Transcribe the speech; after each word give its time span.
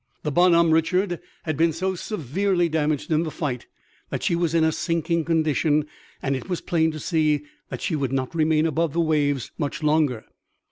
The 0.23 0.31
Bonhomme 0.31 0.71
Richard 0.71 1.19
had 1.43 1.55
been 1.55 1.71
so 1.71 1.93
severely 1.93 2.67
damaged 2.67 3.11
in 3.11 3.21
the 3.21 3.29
fight 3.29 3.67
that 4.09 4.23
she 4.23 4.35
was 4.35 4.55
in 4.55 4.63
a 4.63 4.71
sinking 4.71 5.25
condition 5.25 5.85
and 6.23 6.35
it 6.35 6.49
was 6.49 6.59
plain 6.59 6.89
to 6.93 6.99
see 6.99 7.43
that 7.69 7.83
she 7.83 7.95
would 7.95 8.11
not 8.11 8.33
remain 8.33 8.65
above 8.65 8.93
the 8.93 8.99
waves 8.99 9.51
much 9.59 9.83
longer. 9.83 10.25